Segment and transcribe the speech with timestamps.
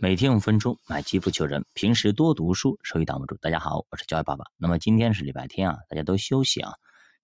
[0.00, 1.66] 每天五分钟，买基不求人。
[1.74, 3.36] 平时多读书，收益挡不住。
[3.38, 4.44] 大家好，我是教育爸爸。
[4.56, 6.74] 那么今天是礼拜天啊，大家都休息啊。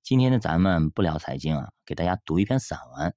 [0.02, 3.14] 今天呢，咱们不聊财经啊，给大家读一篇散文。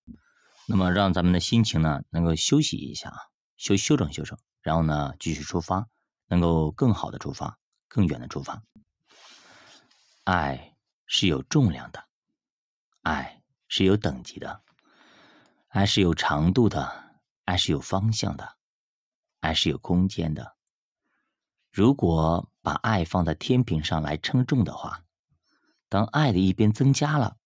[0.67, 3.17] 那么让咱们的心情呢，能够休息一下啊，
[3.57, 5.87] 休休整休整，然后呢，继续出发，
[6.27, 8.61] 能够更好的出发，更远的出发。
[10.23, 10.75] 爱
[11.07, 12.03] 是有重量的，
[13.01, 14.61] 爱是有等级的，
[15.69, 18.56] 爱是有长度的，爱是有方向的。
[19.39, 20.55] 爱是有空间的。
[21.71, 25.03] 如果把爱放在天平上来称重的话，
[25.89, 27.37] 当爱的一边增加了，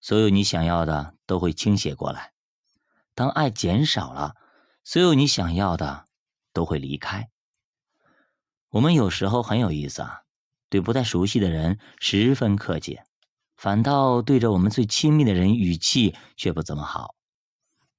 [0.00, 2.32] 所有你想要的都会倾斜过来；
[3.14, 4.34] 当爱减少了，
[4.82, 6.06] 所有你想要的
[6.52, 7.30] 都会离开。
[8.70, 10.22] 我们有时候很有意思啊，
[10.68, 12.98] 对不太熟悉的人十分客气，
[13.56, 17.14] 反倒对着我们最亲密的人语气却不怎么好。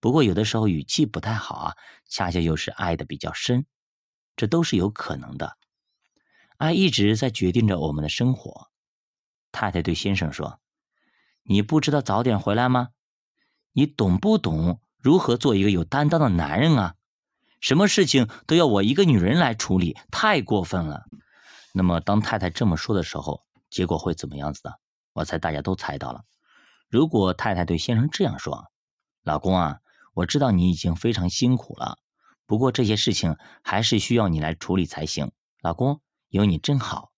[0.06, 1.76] 不过有的时候语气不太好啊，
[2.08, 3.66] 恰恰又是爱的比较深，
[4.36, 5.58] 这都是有可能的。
[6.58, 8.70] 爱一直在决定着我们的生活。
[9.52, 10.60] 太太对先生说
[11.42, 12.90] ：“你不知道早点回来吗？
[13.72, 16.94] 你懂不懂如何做一个有担当的男人啊？
[17.60, 21.06] 什么事情都要我一个女人来处理，太过分了。”
[21.74, 24.80] 那么当太太这么说的时候，结果会怎么样子的？
[25.14, 26.22] 我猜大家都猜到了。
[26.90, 28.68] 如果太太对先生这样说
[29.26, 29.80] ：“老公啊。”
[30.16, 32.00] 我知道你已经非常辛苦了，
[32.46, 35.32] 不过这些事情还是需要你来处理才行。
[35.62, 36.00] 老公，
[36.30, 37.12] 有你真好。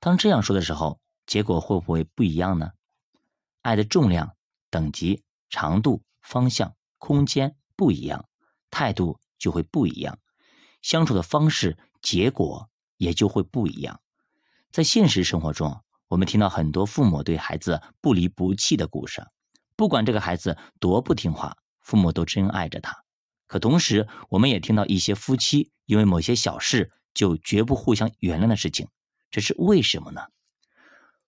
[0.00, 2.70] 当这样说的时候，结果会不会不一样呢？
[3.60, 4.34] 爱的重量、
[4.70, 8.26] 等级、长度、方向、空间不一样，
[8.70, 10.18] 态度就会不一样，
[10.80, 14.00] 相处的方式、结果也就会不一样。
[14.72, 19.26] 在现实生活中，我们听到很多父母对孩子不离不弃的故事，
[19.76, 21.58] 不管这个孩子多不听话。
[21.86, 23.04] 父母都真爱着他，
[23.46, 28.88] 可同时，我们也听到一些夫妻因为某些小事就绝不互相原谅的事情，
[29.30, 30.20] 这是为什么呢？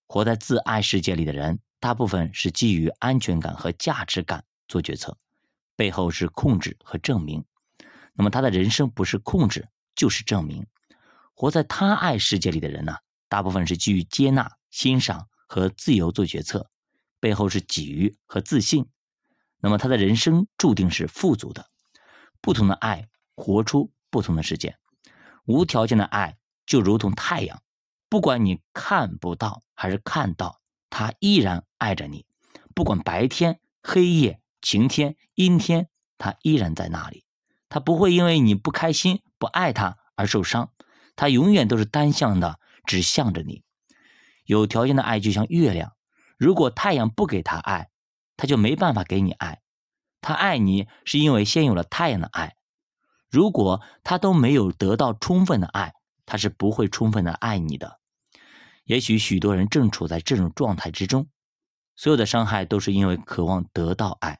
[0.09, 5.17] 活在自爱世界里的人，大部分是基于安全感和价值感做决策，
[5.77, 7.45] 背后是控制和证明。
[8.15, 10.67] 那么他的人生不是控制就是证明。
[11.35, 12.97] 活在他爱世界里的人呢，
[13.29, 16.69] 大部分是基于接纳、欣赏和自由做决策，
[17.21, 18.89] 背后是给予和自信。
[19.61, 21.67] 那么他的人生注定是富足的，
[22.41, 24.77] 不同的爱活出不同的世界。
[25.45, 26.37] 无条件的爱
[26.67, 27.63] 就如同太阳，
[28.09, 30.61] 不管你看不到还是看到，
[30.91, 32.27] 他依然爱着你。
[32.75, 37.25] 不管白天、黑夜、晴天、阴天，他依然在那里。
[37.69, 40.71] 他不会因为你不开心、不爱他而受伤，
[41.17, 43.65] 他永远都是单向的，只向着你。
[44.45, 45.93] 有条件的爱就像月亮，
[46.39, 47.91] 如果太阳不给他爱。
[48.39, 49.61] 他就没办法给你爱，
[50.23, 52.55] 他爱你是因为先有了太阳的爱。
[53.29, 55.93] 如果他都没有得到充分的爱，
[56.25, 57.99] 他是不会充分的爱你的。
[58.85, 61.29] 也许许多人正处在这种状态之中，
[61.95, 64.39] 所有的伤害都是因为渴望得到爱。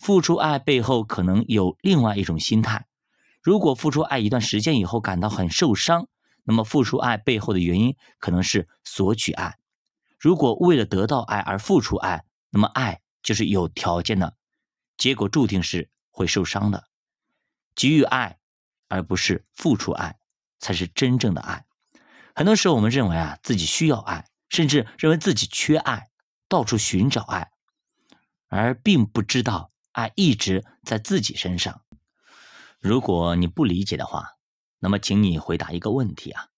[0.00, 2.86] 付出爱背后可能有另外一种心态。
[3.42, 6.08] 如果付出爱一段时间以后感到很受伤，
[6.44, 9.58] 那么付出爱背后的原因可能是索取爱。
[10.18, 13.00] 如果为了得到爱而付出爱，那么爱。
[13.22, 14.36] 就是有条件的，
[14.96, 16.88] 结果注定是会受伤的。
[17.74, 18.38] 给予爱，
[18.88, 20.18] 而不是付出爱，
[20.58, 21.64] 才是真正的爱。
[22.34, 26.10] 很多时候，我们认为啊自己需要爱，甚至认为自己缺爱，
[26.48, 27.50] 到处寻找爱，
[28.48, 31.82] 而并不知道爱一直在自己身上。
[32.80, 34.36] 如果你不理解的话，
[34.78, 36.48] 那么请你回答一个问题啊：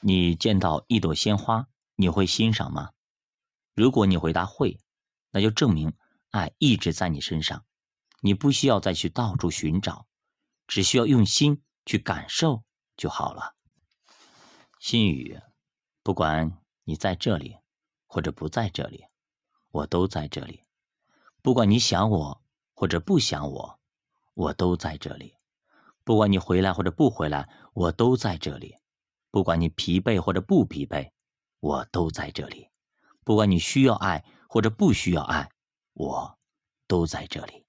[0.00, 1.66] 你见到一朵鲜花，
[1.96, 2.90] 你会欣赏吗？
[3.74, 4.78] 如果你回答会。
[5.32, 5.92] 那就证明
[6.30, 7.64] 爱一直在你身上，
[8.20, 10.06] 你不需要再去到处寻找，
[10.66, 12.64] 只需要用心去感受
[12.96, 13.54] 就好了。
[14.80, 15.40] 心语，
[16.02, 17.56] 不管你在这里
[18.06, 19.04] 或者不在这里，
[19.70, 20.62] 我都在这里；
[21.42, 22.42] 不管你想我
[22.74, 23.80] 或者不想我，
[24.34, 25.36] 我都在这里；
[26.02, 28.74] 不管你回来或者不回来，我都在这里；
[29.30, 31.12] 不管你疲惫或者不疲惫，
[31.60, 32.68] 我都在这里；
[33.22, 34.24] 不管你需要爱。
[34.52, 35.48] 或者不需要爱，
[35.92, 36.36] 我
[36.88, 37.64] 都在这里。